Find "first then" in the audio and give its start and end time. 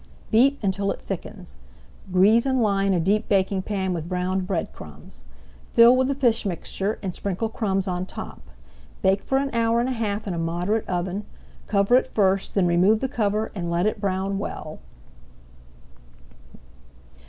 12.07-12.65